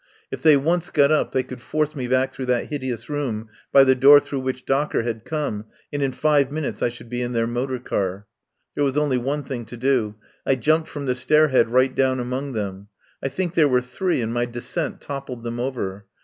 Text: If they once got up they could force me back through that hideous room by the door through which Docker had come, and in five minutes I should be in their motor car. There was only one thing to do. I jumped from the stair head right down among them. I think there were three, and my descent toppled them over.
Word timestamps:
If 0.31 0.41
they 0.41 0.57
once 0.57 0.89
got 0.89 1.11
up 1.11 1.31
they 1.31 1.43
could 1.43 1.61
force 1.61 1.95
me 1.95 2.07
back 2.07 2.33
through 2.33 2.47
that 2.47 2.69
hideous 2.69 3.07
room 3.07 3.49
by 3.71 3.83
the 3.83 3.93
door 3.93 4.19
through 4.19 4.39
which 4.39 4.65
Docker 4.65 5.03
had 5.03 5.23
come, 5.25 5.65
and 5.93 6.01
in 6.01 6.11
five 6.11 6.51
minutes 6.51 6.81
I 6.81 6.89
should 6.89 7.07
be 7.07 7.21
in 7.21 7.33
their 7.33 7.45
motor 7.45 7.77
car. 7.77 8.25
There 8.73 8.83
was 8.83 8.97
only 8.97 9.19
one 9.19 9.43
thing 9.43 9.63
to 9.65 9.77
do. 9.77 10.15
I 10.43 10.55
jumped 10.55 10.89
from 10.89 11.05
the 11.05 11.13
stair 11.13 11.49
head 11.49 11.69
right 11.69 11.93
down 11.93 12.19
among 12.19 12.53
them. 12.53 12.87
I 13.21 13.27
think 13.27 13.53
there 13.53 13.67
were 13.69 13.83
three, 13.83 14.21
and 14.23 14.33
my 14.33 14.45
descent 14.45 15.01
toppled 15.01 15.43
them 15.43 15.59
over. 15.59 16.07